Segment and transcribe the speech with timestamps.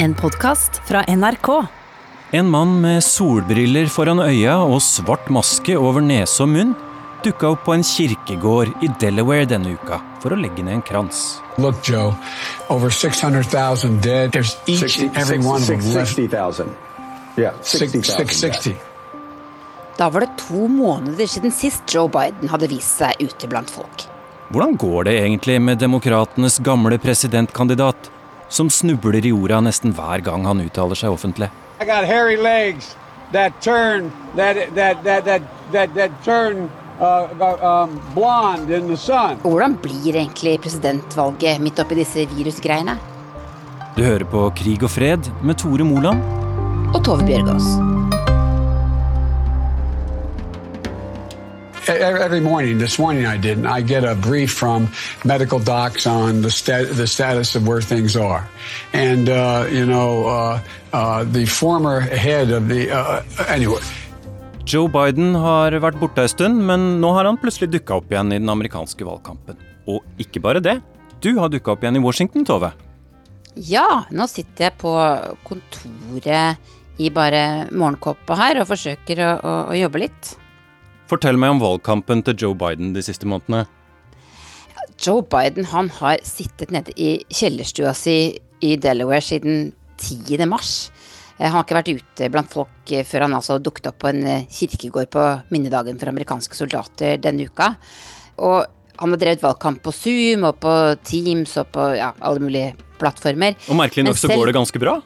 [0.00, 1.48] En podkast fra NRK.
[2.30, 6.74] En mann med solbriller foran øya og svart maske over nese og munn
[7.24, 11.40] dukka opp på en kirkegård i Delaware denne uka for å legge ned en krans.
[11.58, 12.12] Look, Joe,
[12.70, 14.30] over 600,000 dead.
[14.30, 16.14] There's each 60, and every one of them left.
[16.14, 16.70] 60,000.
[17.36, 18.76] Yeah, 60,000.
[19.98, 24.06] Da var det to måneder siden sist Joe Biden hadde vist seg ute blant folk.
[24.54, 28.12] Hvordan går det egentlig med demokratenes gamle presidentkandidat,
[28.48, 31.50] som snubler i jorda nesten hver gang han uttaler seg offentlig?
[31.80, 32.96] I got hairy legs
[33.32, 36.70] that turn that that that that that, that turn
[37.00, 37.28] uh,
[37.62, 39.38] um, blonde in the sun.
[39.44, 42.98] Og hvordan blir egentlig presidentvalget midt oppi disse virusgreiene?
[43.96, 46.22] Du hører på Krig og fred med Tore Moland.
[46.94, 47.97] Og Tove Bjørgaas.
[51.88, 53.64] Every morning, this morning I didn't.
[53.66, 54.88] I get a brief from
[55.24, 58.46] medical docs on the, stat, the status of where things are.
[58.92, 60.60] And, uh, you know, uh,
[60.92, 62.90] uh, the former head of the.
[62.90, 63.80] Uh, anyway.
[64.68, 68.34] Joe Biden har vært borte ei stund, men nå har han plutselig dukka opp igjen
[68.34, 69.56] i den amerikanske valgkampen.
[69.88, 70.74] Og ikke bare det.
[71.24, 72.68] Du har dukka opp igjen i Washington, Tove.
[73.56, 74.92] Ja, nå sitter jeg på
[75.48, 80.34] kontoret i bare morgenkåpa her og forsøker å, å, å jobbe litt.
[81.08, 83.64] Fortell meg om valgkampen til Joe Biden de siste månedene.
[85.00, 90.44] Joe Biden han har sittet nede i kjellerstua si i Delaware siden 10.
[90.50, 90.90] mars.
[91.38, 94.10] Eh, Han har ikke vært ute blant folk eh, før han altså dukket opp på
[94.10, 97.72] en eh, kirkegård på minnedagen for amerikanske soldater denne uka.
[98.42, 98.66] Og
[98.98, 100.74] han har drevet valgkamp på Zoom og på
[101.06, 103.54] Teams og på ja, alle mulige plattformer.
[103.70, 104.98] Og merkelig nok nok så går det ganske bra.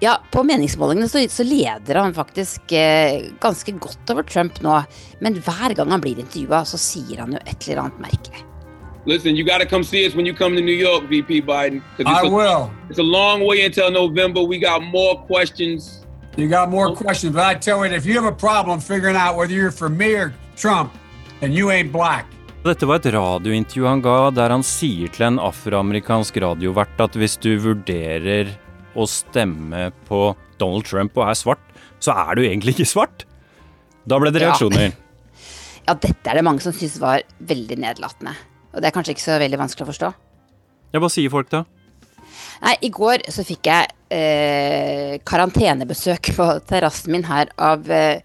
[0.00, 4.76] Ja, på meningsmålingene så, så leder han faktisk eh, ganske godt over Trump nå.
[5.20, 8.44] Men hver gang han blir intervjua, så sier han jo et eller annet merkelig.
[9.06, 11.82] Listen, you got to come see us when you come to New York, VP Biden.
[11.98, 12.70] I a- will.
[12.90, 14.42] It's a long way until November.
[14.46, 16.04] We got more questions.
[16.36, 19.36] You got more questions, but I tell you, if you have a problem figuring out
[19.36, 20.92] whether you're for me or Trump,
[21.40, 22.26] and you ain't black.
[22.64, 27.38] Dette var et radiointervju han ga der han sier til en afroamerikansk radiovert at hvis
[27.40, 28.50] du vurderer
[28.98, 31.64] å stemme på Donald Trump og er svart,
[32.02, 33.24] så er du egentlig ikke svart.
[34.08, 34.94] Da ble det reaksjoner.
[35.88, 38.34] Ja, dette er det mange som syns var veldig nedlatende.
[38.74, 40.10] Og det er kanskje ikke så veldig vanskelig å forstå.
[40.92, 41.62] Ja, hva sier folk da?
[42.60, 48.20] Nei, i går så fikk jeg eh, karantenebesøk på terrassen min her av eh,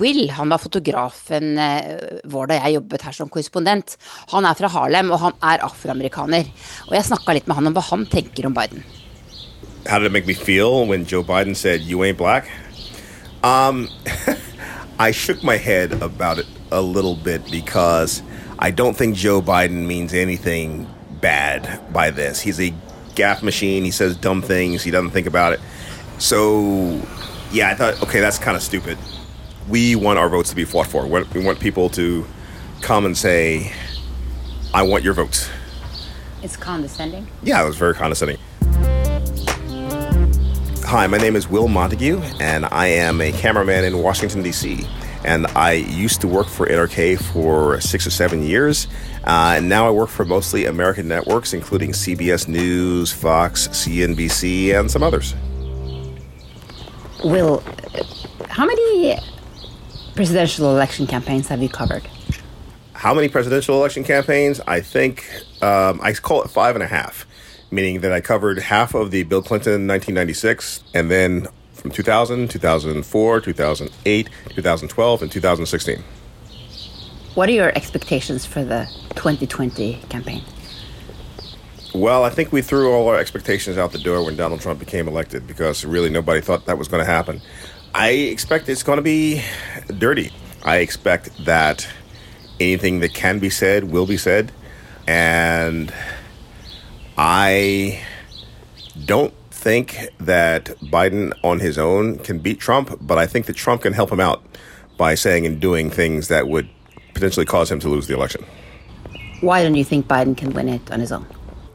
[0.00, 0.26] Will.
[0.34, 3.94] Han var fotografen eh, vår da jeg jobbet her som korrespondent.
[4.34, 6.50] Han er fra Harlem, og han er afroamerikaner.
[6.88, 8.82] Og jeg snakka litt med han om hva han tenker om Biden.
[9.86, 12.50] How did it make me feel when Joe Biden said, You ain't black?
[13.42, 13.88] Um,
[14.98, 18.22] I shook my head about it a little bit because
[18.58, 20.88] I don't think Joe Biden means anything
[21.20, 22.40] bad by this.
[22.40, 22.72] He's a
[23.14, 23.84] gaff machine.
[23.84, 24.82] He says dumb things.
[24.82, 25.60] He doesn't think about it.
[26.18, 27.02] So,
[27.52, 28.98] yeah, I thought, okay, that's kind of stupid.
[29.68, 31.06] We want our votes to be fought for.
[31.06, 32.26] We we want people to
[32.80, 33.72] come and say,
[34.72, 35.48] I want your votes.
[36.42, 37.26] It's condescending.
[37.42, 38.38] Yeah, it was very condescending.
[40.94, 44.86] Hi, my name is Will Montague, and I am a cameraman in Washington, D.C.
[45.24, 48.86] And I used to work for NRK for six or seven years.
[49.24, 54.88] Uh, and now I work for mostly American networks, including CBS News, Fox, CNBC, and
[54.88, 55.34] some others.
[57.24, 57.60] Will,
[57.92, 58.04] uh,
[58.48, 59.18] how many
[60.14, 62.06] presidential election campaigns have you covered?
[62.92, 64.60] How many presidential election campaigns?
[64.60, 65.28] I think
[65.60, 67.26] um, I call it five and a half,
[67.70, 73.40] meaning that I covered half of the Bill Clinton 1996, and then from 2000, 2004,
[73.40, 76.04] 2008, 2012, and 2016.
[77.34, 80.42] What are your expectations for the 2020 campaign?
[81.94, 85.06] Well, I think we threw all our expectations out the door when Donald Trump became
[85.06, 87.40] elected because really nobody thought that was going to happen.
[87.94, 89.42] I expect it's going to be
[89.98, 90.32] dirty.
[90.64, 91.88] I expect that
[92.58, 94.50] anything that can be said will be said.
[95.06, 95.92] And
[97.16, 98.02] I
[99.04, 103.82] don't think that Biden on his own can beat Trump, but I think that Trump
[103.82, 104.44] can help him out
[104.96, 106.68] by saying and doing things that would
[107.14, 108.44] potentially cause him to lose the election.
[109.40, 111.26] Why don't you think Biden can win it on his own?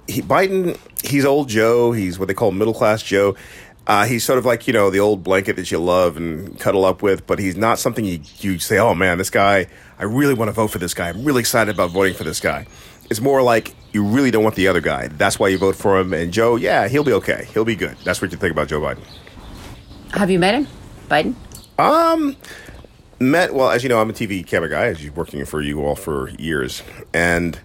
[0.10, 1.92] he, Biden, he's old Joe.
[1.92, 3.36] He's what they call middle class Joe.
[3.88, 6.86] Uh, he's sort of like you know the old blanket that you love and cuddle
[6.86, 10.34] up with, but he's not something you you say, oh man, this guy, I really
[10.34, 11.10] want to vote for this guy.
[11.10, 12.68] I'm really excited about voting for this guy.
[13.10, 15.08] It's more like you really don't want the other guy.
[15.08, 16.14] That's why you vote for him.
[16.14, 17.48] And Joe, yeah, he'll be okay.
[17.54, 17.98] He'll be good.
[18.04, 19.04] That's what you think about Joe Biden.
[20.12, 20.68] Have you met him,
[21.08, 21.36] Biden?
[21.78, 22.36] Um,
[23.20, 25.84] met well as you know, I'm a TV camera guy, as you've working for you
[25.86, 26.84] all for years,
[27.14, 27.60] and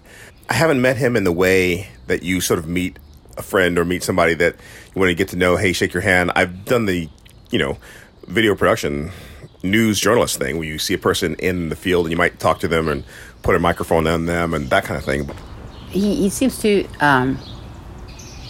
[0.49, 2.99] I haven't met him in the way that you sort of meet
[3.37, 4.55] a friend or meet somebody that
[4.93, 5.57] you want to get to know.
[5.57, 6.31] Hey, shake your hand.
[6.35, 7.09] I've done the,
[7.49, 7.77] you know,
[8.27, 9.11] video production
[9.63, 12.59] news journalist thing where you see a person in the field and you might talk
[12.59, 13.03] to them and
[13.41, 15.29] put a microphone on them and that kind of thing.
[15.95, 17.39] He, he seems to um,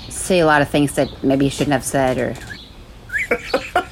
[0.09, 2.35] say a lot of things that maybe he shouldn't have said or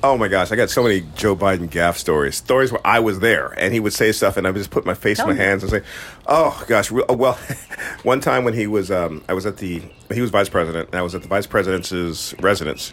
[0.00, 2.36] Oh my gosh, I got so many Joe Biden gaff stories.
[2.36, 4.86] Stories where I was there and he would say stuff and I would just put
[4.86, 5.82] my face in my hands and say,
[6.26, 7.34] "Oh gosh, well."
[8.04, 9.82] one time when he was, um, I was at the,
[10.12, 12.92] he was vice president, and I was at the vice president's residence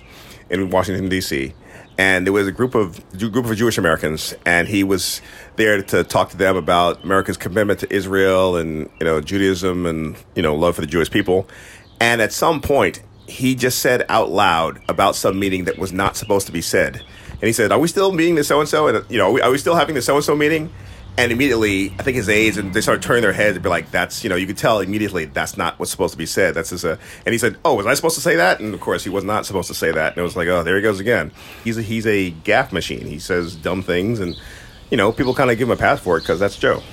[0.49, 1.53] in Washington D.C.
[1.97, 5.21] And there was a group of group of Jewish Americans, and he was
[5.55, 10.17] there to talk to them about America's commitment to Israel and you know Judaism and
[10.35, 11.47] you know love for the Jewish people.
[12.01, 16.17] And at some point, he just said out loud about some meeting that was not
[16.17, 16.95] supposed to be said.
[17.31, 18.87] And he said, "Are we still meeting the so and so?
[18.87, 20.71] And you know, are we, are we still having the so and so meeting?"
[21.17, 23.89] And immediately, I think his aides and they started turning their heads and be like,
[23.89, 26.55] "That's you know, you could tell immediately that's not what's supposed to be said.
[26.55, 28.81] That's just a." And he said, "Oh, was I supposed to say that?" And of
[28.81, 30.13] course, he was not supposed to say that.
[30.13, 31.31] And it was like, "Oh, there he goes again."
[31.63, 33.05] He's a, he's a gaff machine.
[33.05, 34.35] He says dumb things, and
[34.89, 36.83] you know, people kind of give him a pass for it because that's Joe.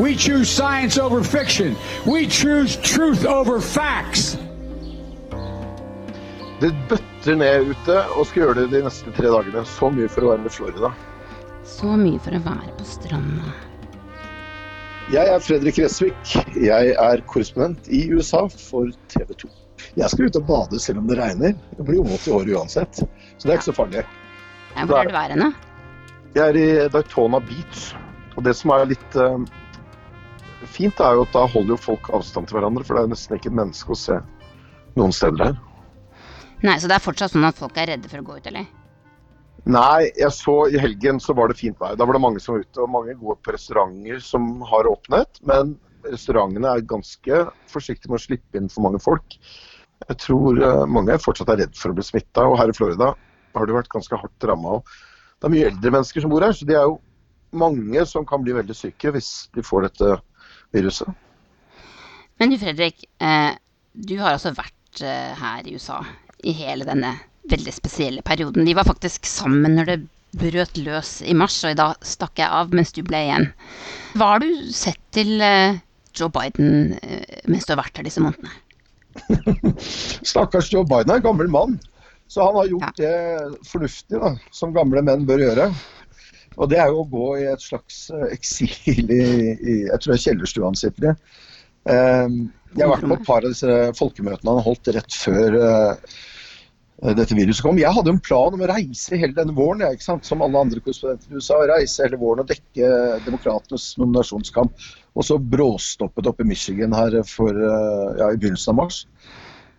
[0.00, 1.76] We choose science over fiction.
[2.04, 4.36] We choose truth over facts.
[6.60, 6.74] Det
[7.24, 9.62] bøtter ned ute og skal gjøre det de neste tre dagene.
[9.64, 10.90] Så mye for å være med Florida.
[11.64, 13.54] Så mye for å være på stranda.
[15.12, 16.34] Jeg er Fredrik Resvik.
[16.52, 19.50] Jeg er korrespondent i USA for TV 2.
[19.96, 21.56] Jeg skal ut og bade selv om det regner.
[21.78, 24.04] Det blir jo vått i året uansett, så det er ikke så farlig.
[24.76, 25.50] Ja, hvor er du værende?
[26.36, 27.92] Jeg er i Daytona Beach,
[28.36, 29.38] og det som er litt uh,
[30.66, 33.38] fint, er jo at da holder jo folk avstand til hverandre, for det er nesten
[33.38, 34.18] ikke et menneske å se
[34.98, 35.62] noen steder her.
[36.64, 38.64] Nei, så det er fortsatt sånn at folk er redde for å gå ut, eller?
[39.64, 41.96] Nei, jeg så i helgen så var det fint vær.
[41.96, 45.40] Da var det mange som var ute, og mange går på restauranter som har åpnet.
[45.48, 45.74] Men
[46.04, 49.36] restaurantene er ganske forsiktige med å slippe inn for mange folk.
[50.04, 53.12] Jeg tror eh, mange fortsatt er redd for å bli smitta, og her i Florida
[53.54, 54.80] har det vært ganske hardt ramma.
[55.40, 56.98] Det er mye eldre mennesker som bor her, så det er jo
[57.56, 60.16] mange som kan bli veldig syke hvis de får dette
[60.74, 61.08] viruset.
[62.40, 63.54] Men du Fredrik, eh,
[63.94, 66.02] du har altså vært eh, her i USA
[66.44, 67.16] i hele denne
[67.50, 68.64] veldig spesielle perioden.
[68.64, 69.98] De var faktisk sammen når det
[70.38, 73.48] brøt løs i mars, og i dag stakk jeg av mens du ble igjen.
[74.18, 75.78] Hva har du sett til eh,
[76.16, 78.50] Joe Biden eh, mens du har vært her disse månedene?
[80.30, 81.78] Stakkars Joe Biden er en gammel mann,
[82.26, 83.14] så han har gjort det
[83.68, 85.70] fornuftig, da, som gamle menn bør gjøre.
[86.54, 89.22] Og det er jo å gå i et slags eh, eksil i,
[89.54, 91.16] i Jeg tror det er kjellerstua han sitter i.
[91.84, 95.58] Jeg har vært på et par av disse folkemøtene han holdt rett før
[97.02, 97.78] dette viruset kom.
[97.80, 101.32] Jeg hadde en plan om å reise hele denne våren, ja, som alle andre korrespondenter
[101.32, 101.58] i USA.
[101.68, 102.90] Reise hele våren og dekke
[103.26, 104.86] demokratenes nominasjonskamp.
[105.14, 109.02] Og så bråstoppet opp i Michigan her for, uh, ja, i begynnelsen av mars.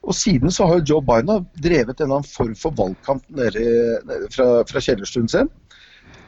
[0.06, 3.64] Og siden så har jo Joe Biden drevet en eller annen form for valgkamp nede,
[4.34, 5.50] fra, fra kjellerstuen sin.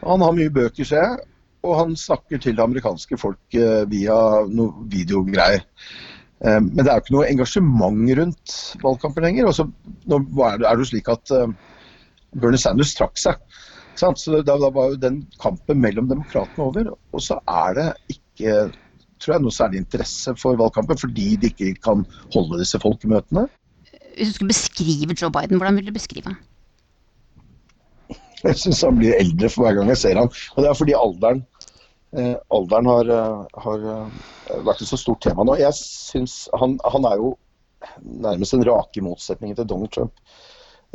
[0.01, 1.28] Han har mye bøker, ser jeg,
[1.68, 4.18] og han snakker til det amerikanske folk eh, via
[4.50, 5.62] noe videogreier.
[6.42, 9.50] Eh, men det er jo ikke noe engasjement rundt valgkampen lenger.
[9.51, 9.68] Også,
[10.07, 11.54] nå er det, jo slik at eh,
[12.38, 13.39] Bernie Sanders trakk seg.
[13.98, 14.21] Sant?
[14.21, 16.92] Så da, var jo den kampen mellom demokratene over.
[17.13, 17.88] Og så er det
[18.18, 18.57] ikke
[19.21, 22.04] tror jeg, noe særlig interesse for valgkampen, fordi de ikke kan
[22.36, 23.48] holde disse folkemøtene.
[24.18, 26.37] Hvis du skulle beskrive Joe Biden, hvordan vil du beskrive ham?
[28.44, 30.30] Jeg syns han blir eldre for hver gang jeg ser ham.
[30.56, 31.42] Og det er fordi alderen,
[32.14, 33.85] eh, alderen har, eh, har,
[34.66, 35.57] vært et så stort tema nå.
[35.57, 37.33] Jeg synes han, han, er jo
[38.02, 40.24] nærmest en rake motsetning til Donald Trump.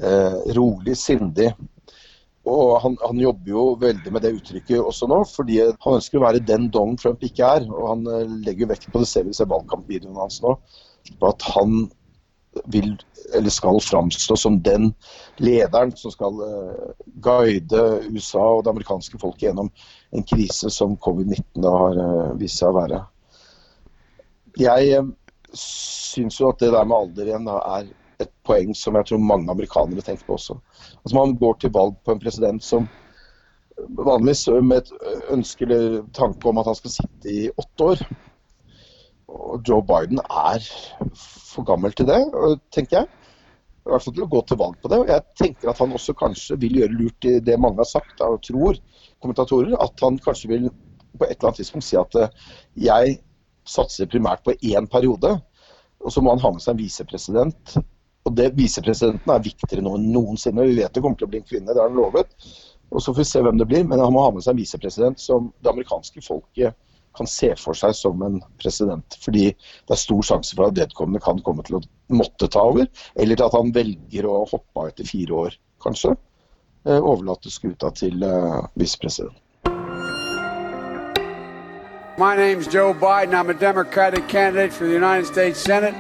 [0.02, 1.52] Eh, rolig, sindig.
[2.48, 6.24] Og han, han, jobber jo veldig med det uttrykket også nå, fordi han ønsker å
[6.24, 7.68] være den Donald Trump ikke er.
[7.70, 8.06] Og han
[8.42, 10.56] legger vekt på det, ser vi ser valgkampvideoene hans nå,
[11.20, 11.84] på at han
[12.64, 12.96] vil,
[13.34, 14.92] eller skal framstå som den
[15.36, 16.90] lederen som skal uh,
[17.24, 19.70] guide USA og det amerikanske folket gjennom
[20.12, 23.00] en krise som covid-19 har uh, vist seg å være.
[24.60, 25.08] Jeg uh,
[25.58, 27.90] syns jo at det der med alder igjen da, er
[28.22, 30.58] et poeng som jeg tror mange amerikanere tenker på også.
[31.02, 32.88] Altså Man går til valg på en president som
[33.98, 34.92] vanligvis med et
[35.32, 38.04] ønske eller tanke om at han skal sitte i åtte år.
[39.32, 40.62] Og Joe Biden er
[41.16, 42.20] for gammel til det,
[42.74, 43.08] tenker jeg.
[43.82, 45.00] I hvert fall til å gå til valg på det.
[45.02, 48.22] Og jeg tenker at han også kanskje vil gjøre lurt i det mange har sagt
[48.22, 48.78] og tror,
[49.24, 50.68] kommentatorer, at han kanskje vil
[51.18, 52.30] på et eller annet tidspunkt si at eh,
[52.86, 53.18] jeg
[53.68, 55.36] satser primært på én periode,
[56.02, 57.74] og så må han ha med seg en visepresident.
[58.26, 60.66] Og det Visepresidenten er viktigere nå enn noensinne.
[60.68, 62.30] Vi vet det kommer til å bli en kvinne, det har han lovet.
[62.92, 64.62] Og Så får vi se hvem det blir, men han må ha med seg en
[64.62, 66.76] visepresident som det amerikanske folket
[67.16, 69.16] kan se for seg som en president.
[69.20, 71.82] Fordi det er stor sjanse for at vedkommende kan komme til å
[72.14, 72.88] måtte ta over,
[73.20, 76.14] eller til at han velger å hoppe av etter fire år, kanskje.
[76.86, 79.36] Eh, overlate skuta til uh, visepresident.
[82.22, 83.34] My name's Joe Biden.
[83.34, 85.96] I'm a Democratic candidate for the United States Senate.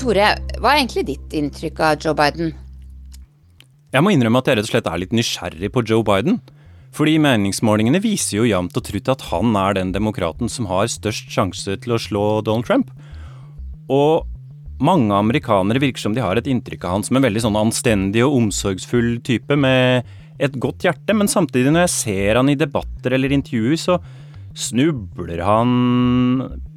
[0.00, 2.54] Tore, hva er egentlig ditt inntrykk av Joe Biden?
[3.92, 6.38] Jeg må innrømme at jeg rett og slett er litt nysgjerrig på Joe Biden.
[6.96, 11.28] Fordi meningsmålingene viser jo jevnt og trutt at han er den demokraten som har størst
[11.34, 12.94] sjanse til å slå Donald Trump.
[13.92, 14.24] Og
[14.80, 18.24] mange amerikanere virker som de har et inntrykk av han som en veldig sånn anstendig
[18.24, 23.16] og omsorgsfull type med et godt hjerte, men samtidig når jeg ser han i debatter
[23.16, 23.98] eller intervjuer, så
[24.58, 25.70] snubler han,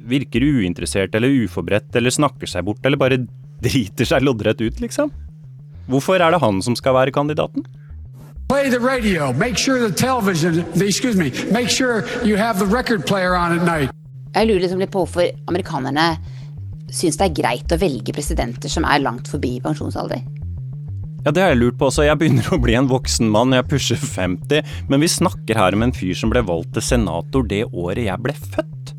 [0.06, 3.20] virker uinteressert eller uforberedt eller snakker seg bort eller bare
[3.62, 5.12] driter seg loddrett ut, liksom.
[5.90, 7.64] Hvorfor er det han som skal være kandidaten?
[8.50, 9.32] Play the radio.
[9.32, 13.64] Make sure the television, excuse me, make sure you have the record player on at
[13.64, 13.90] night.
[14.34, 16.16] Jeg lurer liksom litt på hvorfor amerikanerne
[16.92, 20.22] syns det er greit å velge presidenter som er langt forbi pensjonsalder.
[21.22, 22.02] Ja, det har jeg lurt på også.
[22.02, 25.84] Jeg begynner å bli en voksen mann, jeg pusher 50, men vi snakker her om
[25.86, 28.94] en fyr som ble valgt til senator det året jeg ble født.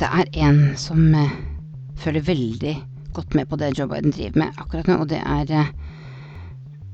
[0.00, 1.60] Det er en som føler
[2.00, 2.74] følger veldig
[3.12, 5.72] godt med på det Joe Biden driver med akkurat nå, og det er uh,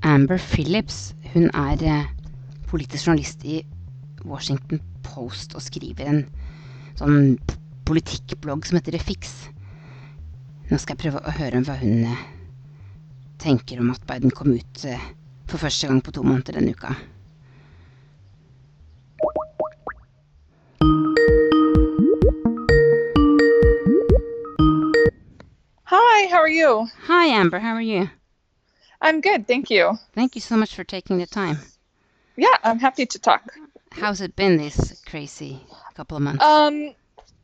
[0.03, 1.15] Amber Phillips.
[1.35, 2.09] Hun er uh,
[2.67, 3.61] politisk journalist i
[4.27, 6.25] Washington Post og skriver en
[6.99, 7.37] sånn
[7.87, 9.37] politikkblogg som heter Refix.
[10.71, 12.25] Nå skal jeg prøve å høre hva hun eh,
[13.39, 15.01] tenker om at Biden kom ut eh,
[15.49, 16.95] for første gang på to måneder denne uka.
[25.87, 26.87] Hi, how are you?
[27.07, 27.59] Hi, Amber.
[27.59, 28.11] How are you?
[29.01, 29.99] I'm good, thank you.
[30.15, 31.59] Thank you so much for taking the time.
[32.37, 33.43] Yeah, I'm happy to talk.
[33.93, 35.61] How's it been this crazy
[35.95, 36.45] couple of months?
[36.45, 36.95] Um,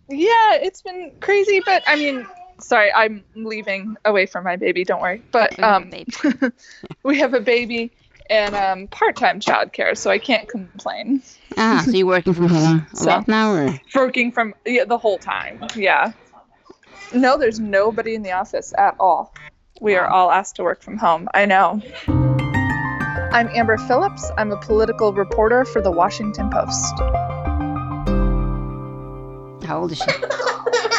[0.09, 2.27] yeah, it's been crazy, but I mean,
[2.63, 4.85] sorry, I'm leaving away from my baby.
[4.85, 5.23] Don't worry.
[5.33, 5.91] But um,
[7.03, 7.91] we have a baby
[8.31, 11.23] and um, part-time childcare, so I can't complain.
[11.59, 13.81] ah, so you're working from home a So- lot now, or?
[13.95, 15.65] Working from yeah, the whole time.
[15.77, 16.13] Yeah.
[17.13, 19.35] No, there's nobody in the office at all.
[19.81, 21.29] We are all asked to work from home.
[21.35, 21.83] I know.
[22.09, 24.31] I'm Amber Phillips.
[24.39, 26.95] I'm a political reporter for the Washington Post.
[29.67, 30.05] How old is she?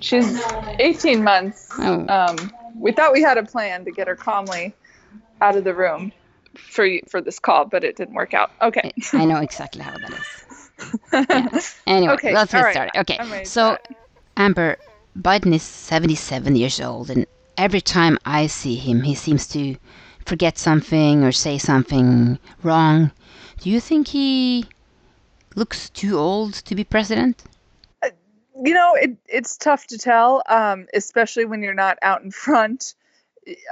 [0.00, 0.40] She's
[0.78, 1.68] 18 months.
[1.78, 2.06] Oh.
[2.08, 2.36] Um,
[2.74, 4.74] we thought we had a plan to get her calmly
[5.40, 6.12] out of the room
[6.56, 8.50] for y- for this call, but it didn't work out.
[8.62, 8.92] Okay.
[9.12, 10.26] I know exactly how that is.
[11.86, 12.72] Anyway, Okay, let's get right.
[12.72, 12.98] started.
[13.00, 13.76] Okay, I'm ready to so
[14.36, 14.76] Amber,
[15.18, 17.26] Biden is 77 years old, and
[17.58, 19.76] every time I see him, he seems to
[20.24, 23.10] forget something or say something wrong.
[23.60, 24.66] Do you think he
[25.54, 27.42] looks too old to be president?
[28.62, 32.94] You know, it, it's tough to tell, um, especially when you're not out in front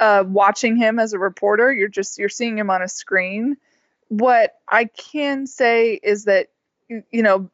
[0.01, 1.73] uh, watching him as a reporter.
[1.73, 3.57] You're just you're seeing him on a screen.
[4.09, 6.49] What I can say is that
[6.89, 7.51] you you know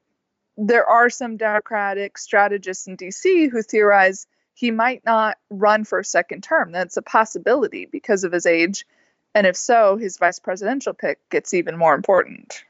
[0.56, 3.48] there are some Democratic strategists in D.C.
[3.48, 6.70] who theorize he might not run for a second term.
[6.70, 8.86] That's a possibility because of his age,
[9.34, 12.64] and if so, his vice presidential pick gets even more important.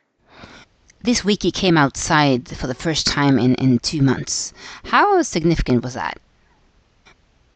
[1.04, 4.52] This week he came outside for the first time in, in two months.
[4.84, 6.18] How significant was that?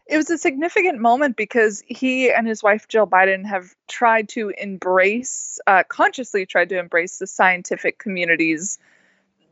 [0.09, 4.49] it was a significant moment because he and his wife Jill Biden have tried to
[4.49, 8.79] embrace, uh, consciously tried to embrace the scientific community's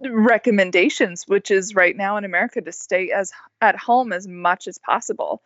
[0.01, 4.79] recommendations, which is right now in America to stay as at home as much as
[4.79, 5.43] possible.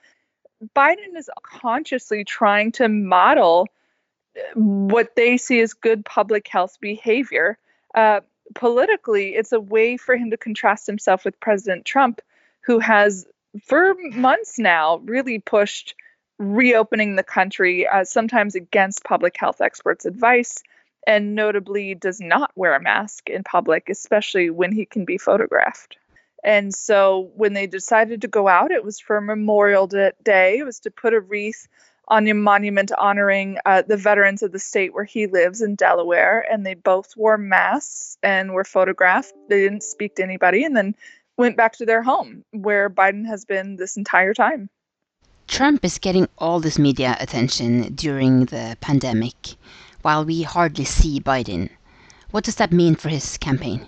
[0.76, 3.68] Biden is consciously trying to model
[4.38, 7.58] uh, what they see as good public health behavior.
[7.94, 8.22] Uh,
[8.56, 12.22] politically, it's a way for him to contrast himself with President Trump,
[12.62, 13.26] who has
[13.64, 15.96] for months now really pushed
[16.40, 20.64] reopening the country, uh, sometimes against public health experts' advice,
[21.06, 25.98] and notably does not wear a mask in public, especially when he can be photographed.
[26.44, 30.58] And so when they decided to go out, it was for Memorial Day.
[30.58, 31.68] It was to put a wreath
[32.08, 36.46] on a monument honoring uh, the veterans of the state where he lives in Delaware.
[36.52, 39.34] And they both wore masks and were photographed.
[39.50, 40.96] They didn't speak to anybody and then
[41.38, 44.70] went back to their home where Biden has been this entire time.
[45.48, 49.56] Trump is getting all this media attention during the pandemic,
[50.02, 51.70] while we hardly see Biden.
[52.32, 53.86] What does that mean for his campaign?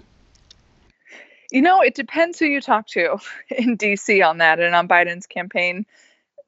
[1.52, 3.18] You know, it depends who you talk to
[3.50, 5.86] in DC on that and on Biden's campaign.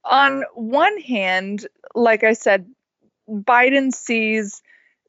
[0.06, 2.68] On one hand, like I said,
[3.28, 4.62] Biden sees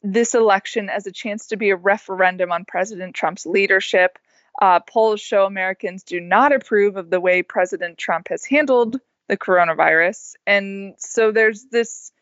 [0.03, 4.19] this election as a chance to be a referendum on President Trump's leadership.
[4.61, 8.99] Uh, polls show Americans do not approve of the way President Trump has handled
[9.29, 10.35] the coronavirus.
[10.47, 12.13] And so there's this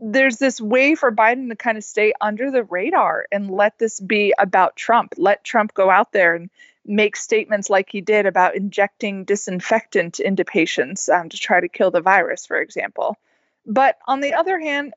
[0.00, 3.98] there's this way for Biden to kind of stay under the radar and let this
[3.98, 5.14] be about Trump.
[5.16, 6.50] Let Trump go out there and
[6.88, 11.90] make statements like he did about injecting disinfectant into patients um, to try to kill
[11.90, 13.16] the virus, for example.
[13.66, 14.94] But on the other hand,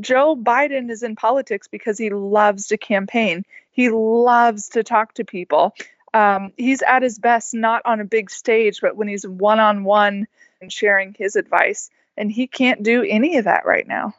[0.00, 3.44] Joe Biden is in politics because he loves to campaign.
[3.70, 5.74] He loves to talk to people.
[6.12, 9.84] Um, he's at his best not on a big stage, but when he's one on
[9.84, 10.26] one
[10.60, 11.90] and sharing his advice.
[12.16, 14.14] And he can't do any of that right now.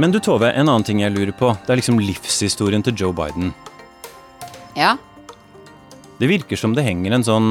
[0.00, 1.52] Men du Tove, en annen ting jeg lurer på.
[1.66, 3.50] Det er liksom livshistorien til Joe Biden.
[4.72, 4.94] Ja.
[6.20, 7.50] Det virker som det henger en sånn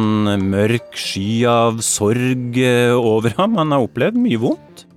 [0.49, 3.57] mørk sky av sorg eh, over ham.
[3.61, 4.87] Han har opplevd mye vondt.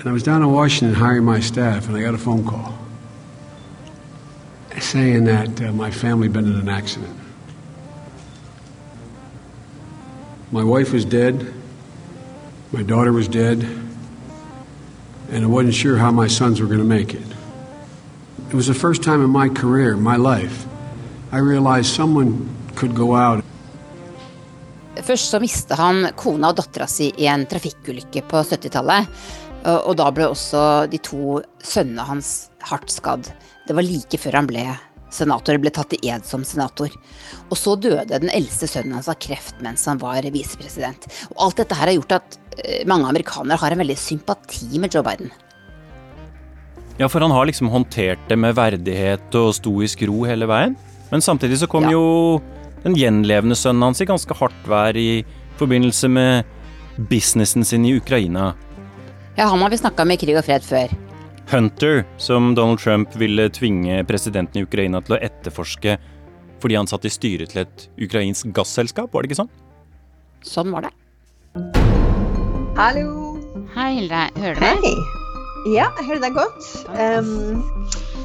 [0.00, 2.72] And I was down in Washington hiring my staff, and I got a phone call
[4.80, 7.16] saying that uh, my family had been in an accident.
[10.50, 11.52] My wife was dead,
[12.72, 13.66] my daughter was dead,
[15.34, 17.26] and I wasn't sure how my sons were going to make it.
[18.50, 20.64] It was the first time in my career, my life,
[21.32, 23.42] I realized someone could go out
[25.02, 29.10] Først så mista han kona og dattera si i en trafikkulykke på 70-tallet.
[29.66, 32.30] Og da ble også de to sønnene hans
[32.70, 33.26] hardt skadd.
[33.66, 34.64] Det var like før han ble
[35.14, 36.92] senator, ble tatt i ed som senator.
[37.48, 41.06] Og så døde den eldste sønnen hans av kreft mens han var visepresident.
[41.32, 44.94] Og alt dette her har gjort at eh, mange amerikanere har en veldig sympati med
[44.94, 45.32] Joe Biden.
[46.98, 50.76] Ja, for han har liksom håndtert det med verdighet og stoisk ro hele veien.
[51.10, 51.96] Men samtidig så kom Ja.
[51.96, 52.42] jo
[52.84, 55.24] den gjenlevende sønnen hans i ganske hardt vær i
[55.58, 56.44] forbindelse med
[57.10, 58.54] businessen sin i Ukraina.
[59.36, 60.92] Ja, han har vi snakka med i Krig og fred før.
[61.50, 65.98] Hunter, som Donald Trump ville tvinge presidenten i Ukraina til å etterforske
[66.62, 69.50] fordi han satt i styret til et ukrainsk gasselskap, var det ikke sånn?
[70.44, 70.94] Sånn var det.
[72.78, 73.34] Hallo.
[73.74, 74.22] Hei, Hilde.
[74.40, 74.86] Hører du meg?
[74.86, 74.94] Hei.
[75.74, 76.70] Ja, jeg hører deg godt.
[76.96, 77.60] Um,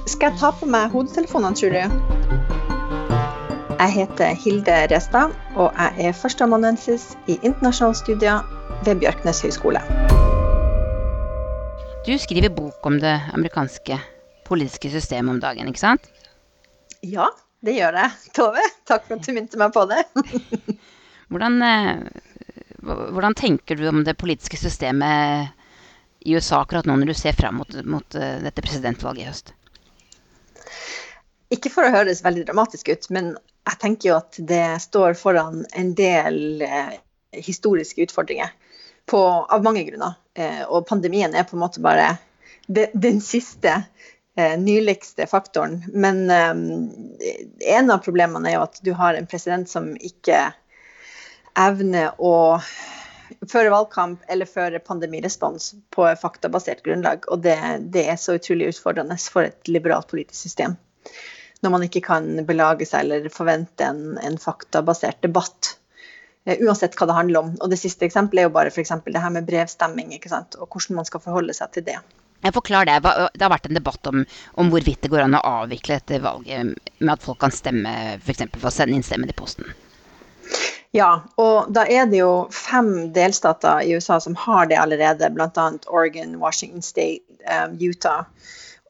[0.08, 1.84] skal jeg ta på meg hodetelefonene, tror du?
[3.79, 8.47] Jeg heter Hilde Restad, og jeg er førsteamanuensis i internasjonale studier
[8.88, 9.84] ved Bjørknes høgskole.
[12.05, 13.99] Du skriver bok om det amerikanske
[14.47, 16.05] politiske systemet om dagen, ikke sant?
[17.03, 17.27] Ja,
[17.59, 18.13] det gjør jeg.
[18.38, 20.05] Tove, takk for at du minte meg på det.
[21.29, 21.99] Hvordan, eh,
[22.81, 25.51] hvordan tenker du om det politiske systemet
[26.25, 29.53] i USA akkurat nå når du ser fram mot, mot eh, dette presidentvalget i høst?
[31.53, 33.35] Ikke for å høres veldig dramatisk ut, men
[33.67, 36.97] jeg tenker jo at det står foran en del eh,
[37.38, 38.55] historiske utfordringer
[39.09, 40.17] på, av mange grunner.
[40.39, 42.13] Eh, og pandemien er på en måte bare
[42.67, 43.82] den siste,
[44.38, 45.82] eh, nyligste faktoren.
[45.93, 50.49] Men eh, en av problemene er jo at du har en president som ikke
[51.60, 52.60] evner å
[53.49, 57.28] føre valgkamp eller føre pandemirespons på faktabasert grunnlag.
[57.28, 57.58] Og det,
[57.93, 60.80] det er så utrolig utfordrende for et liberalt politisk system
[61.60, 65.73] når man ikke kan belage seg eller forvente en, en faktabasert debatt.
[66.45, 67.52] Eh, Uansett hva det handler om.
[67.60, 70.58] Og Det siste eksempelet er jo bare for eksempel det her med brevstemming ikke sant?
[70.60, 71.99] og hvordan man skal forholde seg til det.
[72.39, 73.13] Jeg forklarer det.
[73.36, 74.23] Det har vært en debatt om,
[74.56, 76.71] om hvorvidt det går an å avvikle dette valget
[77.02, 78.45] med at folk kan stemme f.eks.
[78.45, 79.67] For, for å sende inn stemmen i posten.
[80.95, 85.67] Ja, og da er det jo fem delstater i USA som har det allerede, bl.a.
[85.86, 88.25] Oregon, Washington State, um, Utah,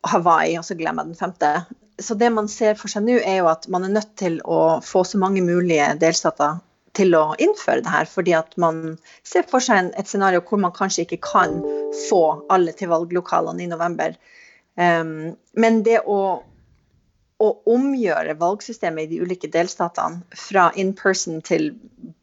[0.08, 1.52] Hawaii, og så glemmer jeg den femte.
[2.00, 4.80] Så det man ser for seg nå, er jo at man er nødt til å
[4.86, 6.62] få så mange mulige delstater
[6.98, 8.98] til å innføre det her, fordi at man
[9.28, 11.60] ser for seg et scenario hvor man kanskje ikke kan
[12.08, 12.24] få
[12.54, 14.16] alle til valglokalene i november.
[14.80, 16.20] Um, men det å
[17.40, 21.70] å omgjøre valgsystemet i de ulike delstatene fra in person til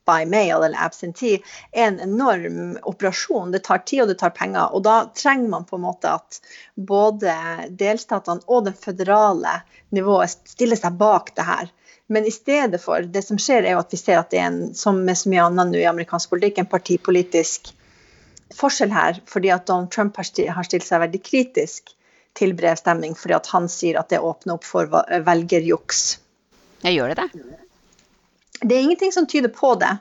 [0.07, 1.39] by mail eller absentee
[1.73, 3.55] er en enorm operasjon.
[3.55, 4.69] Det tar tid og det tar penger.
[4.77, 6.41] Og da trenger man på en måte at
[6.77, 7.33] både
[7.81, 9.57] delstatene og det føderale
[9.97, 11.73] nivået stiller seg bak det her.
[12.07, 14.49] Men i stedet for, det som skjer er jo at vi ser at det er
[14.51, 17.73] en, som med så mye annet nå i amerikansk politikk, en partipolitisk
[18.55, 19.19] forskjell her.
[19.27, 20.29] Fordi at Donald Trump har
[20.69, 21.91] stilt seg veldig kritisk
[22.37, 24.91] til brevstemming, fordi at han sier at det åpner opp for
[25.27, 26.05] velgerjuks.
[26.85, 27.47] Ja, gjør det det?
[28.63, 29.97] Det er ingenting som tyder på det.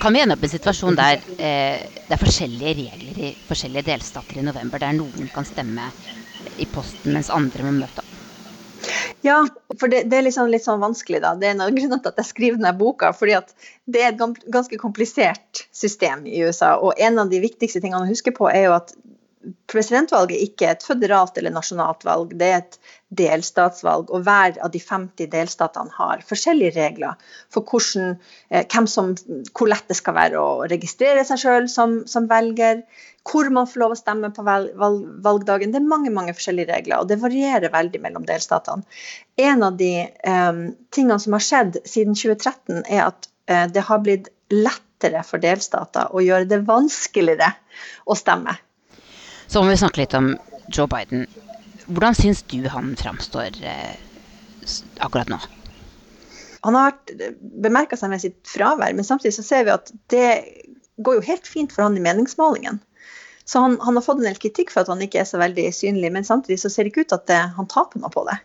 [0.00, 3.86] Kan vi ende opp i en situasjon der eh, det er forskjellige regler i forskjellige
[3.86, 5.88] delstater i november, der noen kan stemme
[6.60, 8.05] i posten, mens andre må møte?
[9.26, 9.40] Ja,
[9.80, 11.32] for det, det er liksom litt sånn vanskelig, da.
[11.34, 13.10] Det er en av grunnene til at jeg skriver denne boka.
[13.16, 13.54] fordi at
[13.90, 16.76] det er et ganske komplisert system i USA.
[16.78, 18.94] Og en av de viktigste tingene å huske på er jo at
[19.70, 22.78] presidentvalget ikke er et føderalt eller nasjonalt valg, det er et
[23.18, 24.10] delstatsvalg.
[24.10, 27.14] Og hver av de 50 delstatene har forskjellige regler
[27.54, 28.16] for hvordan,
[28.50, 29.12] eh, som,
[29.52, 32.82] hvor lett det skal være å registrere seg sjøl som, som, velger,
[33.26, 35.74] hvor man får lov å stemme på valg, valg, valgdagen.
[35.74, 38.86] Det er mange mange forskjellige regler, og det varierer veldig mellom delstatene.
[39.36, 39.92] En av de
[40.26, 40.62] um,
[40.94, 46.14] tingene som har skjedd siden 2013, er at uh, det har blitt lettere for delstater
[46.14, 47.50] å gjøre det vanskeligere
[48.06, 48.54] å stemme.
[49.46, 50.32] Så må vi snakke litt om
[50.74, 51.26] Joe Biden.
[51.86, 53.94] Hvordan syns du han framstår eh,
[54.98, 55.38] akkurat nå?
[56.66, 60.30] Han har vært bemerka seg med sitt fravær, men samtidig så ser vi at det
[61.06, 62.80] går jo helt fint for han i meningsmålingen.
[63.46, 65.68] Så han, han, har fått en del kritikk for at han ikke er så veldig
[65.74, 68.40] synlig, men samtidig så ser det ikke ut at det, han taper noe på det.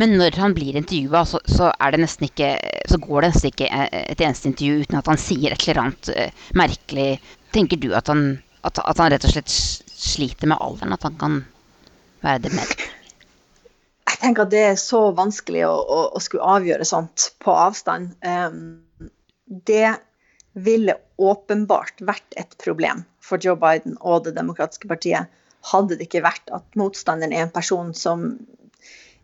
[0.00, 2.02] Men når han blir intervjua, så, så, så, går det
[3.30, 6.12] nesten ikke et eneste intervju uten at han sier et eller annet
[6.56, 7.08] merkelig.
[7.56, 8.26] Tenker du at han,
[8.66, 9.52] at, at han rett og slett
[10.04, 11.38] sliter med alderen, at han kan
[12.24, 12.74] være dement?
[14.14, 18.14] Jeg tenker at det er så vanskelig å, å, å skulle avgjøre sånt på avstand.
[18.24, 18.84] Um,
[19.44, 19.96] det
[20.54, 25.32] ville åpenbart vært et problem for Joe Biden og Det demokratiske partiet
[25.72, 28.26] hadde det ikke vært at motstanderen er en person som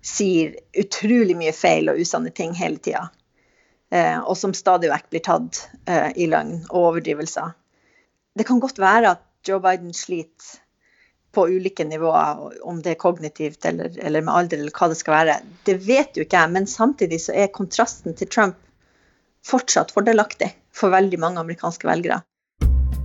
[0.05, 3.07] sier utrolig mye feil og usanne ting hele tida.
[3.93, 7.53] Eh, og som stadig vekk blir tatt eh, i løgn og overdrivelser.
[8.39, 10.61] Det kan godt være at Joe Biden sliter
[11.33, 15.15] på ulike nivåer, om det er kognitivt eller, eller, med alder eller hva det skal
[15.15, 15.37] være.
[15.67, 18.59] Det vet jo ikke jeg, men samtidig så er kontrasten til Trump
[19.47, 22.23] fortsatt fordelaktig for veldig mange amerikanske velgere.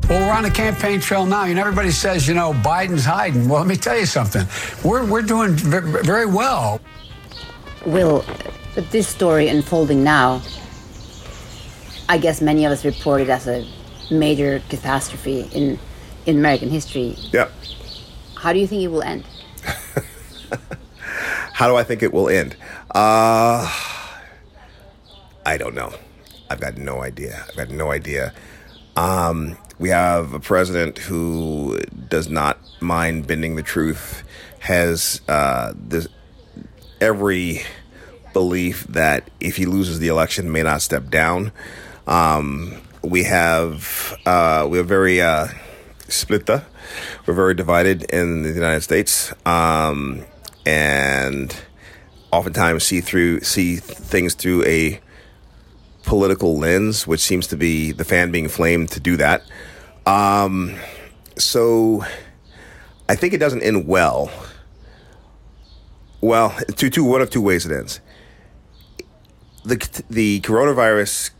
[0.09, 3.49] Well, we're on the campaign trail now, and everybody says, you know, Biden's hiding.
[3.49, 4.45] Well, let me tell you something.
[4.83, 6.79] We're, we're doing very well.
[7.87, 8.23] Will,
[8.75, 10.43] with this story unfolding now,
[12.07, 13.65] I guess many of us report it as a
[14.11, 15.79] major catastrophe in,
[16.27, 17.15] in American history.
[17.31, 17.51] Yep.
[18.37, 19.23] How do you think it will end?
[21.53, 22.55] How do I think it will end?
[22.93, 23.71] Uh,
[25.45, 25.93] I don't know.
[26.49, 27.45] I've got no idea.
[27.49, 28.33] I've got no idea.
[28.95, 34.23] Um, we have a president who does not mind bending the truth,
[34.59, 36.07] has uh, this,
[37.01, 37.61] every
[38.33, 41.51] belief that if he loses the election, may not step down.
[42.07, 45.47] Um, we have uh, we have very uh,
[46.07, 46.65] splitta.
[47.25, 50.25] We're very divided in the United States, um,
[50.65, 51.55] and
[52.31, 54.99] oftentimes see through see things through a
[56.03, 59.43] political lens, which seems to be the fan being flamed to do that.
[60.05, 60.75] Um,
[61.37, 62.03] so
[63.09, 64.31] I think it doesn't end well.
[66.21, 67.99] Well, two, two, one of two ways it ends.
[69.63, 71.31] The, the coronavirus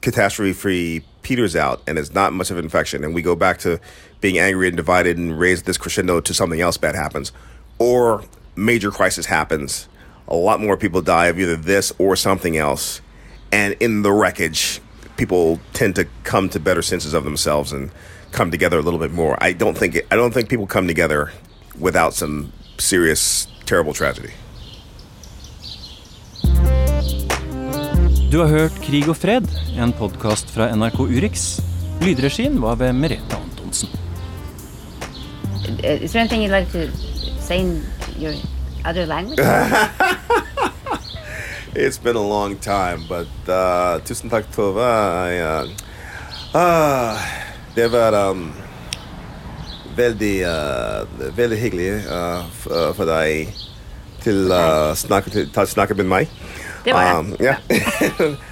[0.00, 3.58] catastrophe free peters out and it's not much of an infection, and we go back
[3.58, 3.80] to
[4.22, 7.32] being angry and divided and raise this crescendo to something else bad happens,
[7.78, 8.24] or
[8.56, 9.88] major crisis happens,
[10.28, 13.02] a lot more people die of either this or something else,
[13.50, 14.80] and in the wreckage,
[15.16, 17.90] people tend to come to better senses of themselves and
[18.30, 19.36] come together a little bit more.
[19.42, 21.32] I don't think it, I don't think people come together
[21.78, 24.32] without some serious, terrible tragedy.
[28.30, 29.44] Du har hørt Krig og fred,
[29.76, 31.60] en podkast fra NRK Urix.
[32.00, 33.90] Lydregien var ved Merete Antonsen.
[35.82, 36.90] Is there anything you'd like to
[37.40, 37.82] say in
[38.16, 38.34] your
[38.84, 39.38] other language?
[41.74, 44.76] It's been a long time, but uh, tusen takk, Tove.
[44.76, 45.66] I, uh,
[46.52, 47.16] uh,
[47.74, 48.52] det var um,
[49.96, 53.56] veldig, uh, veldig hyggelig uh, uh, for deg
[54.20, 56.36] til å snakke, snakke med meg.
[56.84, 57.16] Det var det.
[57.16, 57.56] Um, ja.